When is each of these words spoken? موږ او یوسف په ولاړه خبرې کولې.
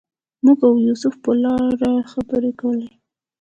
موږ 0.43 0.59
او 0.67 0.73
یوسف 0.87 1.13
په 1.23 1.29
ولاړه 1.33 1.91
خبرې 2.11 2.51
کولې. 2.59 2.89